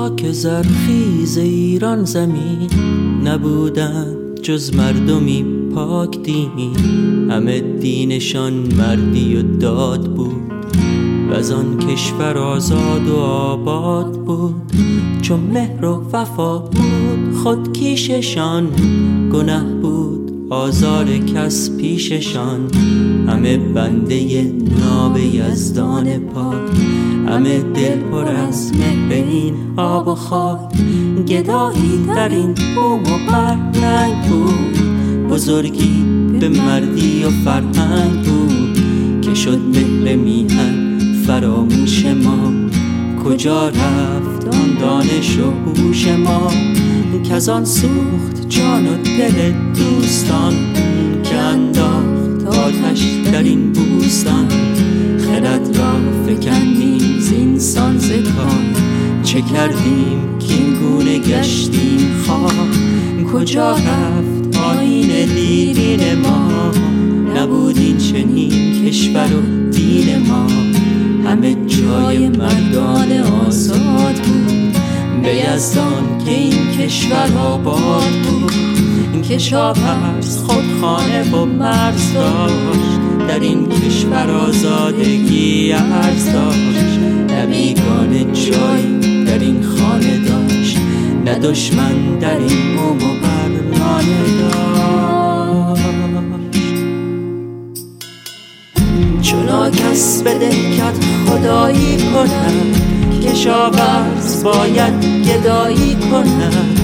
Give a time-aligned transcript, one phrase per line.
[0.00, 2.70] خاک زرخیز ایران زمین
[3.24, 4.06] نبودن
[4.42, 5.44] جز مردمی
[5.74, 6.76] پاک دین
[7.30, 10.52] همه دینشان مردی و داد بود.
[11.30, 14.72] و از آن کشور آزاد و آباد بود.
[15.22, 18.68] چون مهر و وفا بود خود کیششان
[19.32, 20.32] گنه بود.
[20.50, 22.60] آزار کس پیششان
[23.28, 26.70] همه بنده ناب یزدان پاک.
[27.30, 30.58] همه دل پر از مهر این آب و خاک.
[31.28, 34.78] گدایی در این بوم و فرهنگ بود.
[35.28, 36.04] بزرگی
[36.40, 38.78] به مردی و فرهنگ بود.
[39.22, 42.52] که شد مهر میهن فراموش ما.
[43.24, 46.50] کجا رفت آن دانش و هوش ما؟
[47.24, 50.54] که آن سوخت جان و دل دوستان.
[51.22, 54.59] که انداخت آتش در این بوستان.
[59.40, 62.52] چه کردیم که این گونه گشتیم خواه.
[63.32, 66.70] کجا رفت آین دیرین ما؟
[67.36, 70.46] نبود این چنین کشور و دین ما.
[71.30, 73.12] همه جای مردان
[73.46, 74.76] آزاد بود.
[75.22, 78.52] به یزدان که این کشور آباد بود.
[79.12, 83.28] این کشاورز خود خانه و مرز داشت.
[83.28, 86.98] در این کشور آزادگی ارز داشت.
[87.28, 89.09] نه بیگانه جایی
[91.42, 95.82] دشمن در این بوم و برنانه داشت.
[99.22, 102.72] چونا کس بده کت خدایی کنم
[103.24, 106.74] کشاورز باید گدایی کنم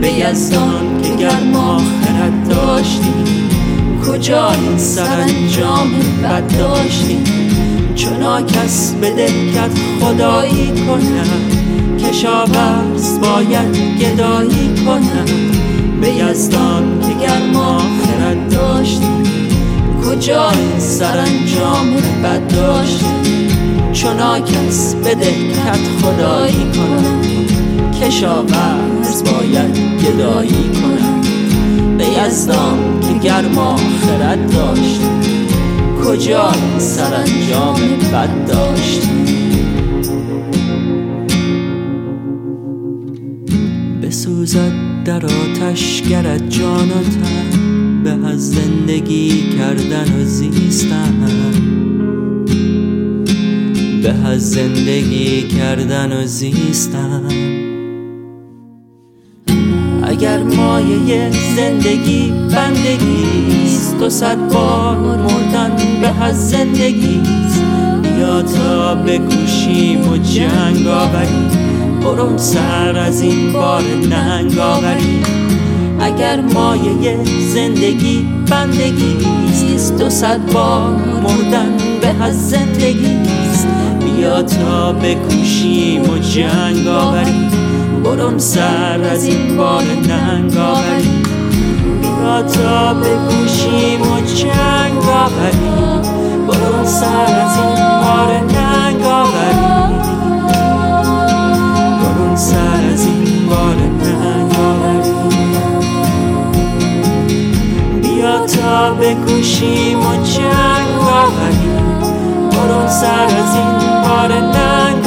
[0.00, 3.24] به یزدان که گرما خرد داشتیم.
[4.06, 5.90] کجا این سرانجام
[6.22, 7.24] بد داشتیم؟
[7.94, 11.65] چونا کس بده کت خدایی کنم
[11.98, 15.24] کشاورز باید گدایی کنم.
[16.00, 19.22] به یزدان که گرما خرد داشتیم.
[20.06, 27.20] کجا این سرانجام بد داشتیم؟ چونا کس بده کت خدایی کنم.
[28.00, 31.20] کشاورز باید گدایی کنم.
[31.98, 35.00] به یزدان که گرما خرد داشت
[36.04, 37.80] کجا سرانجام
[38.12, 39.02] بد داشت
[44.46, 44.72] بسوزد
[45.04, 48.02] در آتش گرد جان و تن.
[48.04, 51.14] به از زندگی کردن و زیستن.
[54.02, 57.22] به از زندگی کردن و زیستن.
[60.02, 67.62] اگر مایه زندگی بندگیست دو صد بار مردن به از زندگیست
[68.02, 71.55] بیا تا بکوشیم و جنگ آوریم
[72.04, 75.22] برون سر از این بار ننگ آوریم
[76.00, 77.18] اگر مایه
[77.54, 80.90] زندگی بندگیست دو صد بار
[81.22, 83.66] مردن به از زندگیست
[84.04, 87.50] بیا تا بکوشیم و جنگ آوریم
[88.04, 91.22] برون سر از این بار ننگ آوریم
[92.02, 96.02] بیا تا بکوشیم و جنگ آوریم
[96.48, 97.85] برون سر از این
[108.86, 112.00] تا بکوشیم و جنگ آوریم
[112.50, 115.05] برون سر از این بار ننگ.